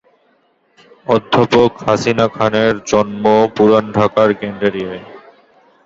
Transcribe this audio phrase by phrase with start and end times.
[1.07, 3.23] অধ্যাপক হাসিনা খানের জন্ম
[3.55, 5.03] পুরান ঢাকার গেন্ডারিয়ায়।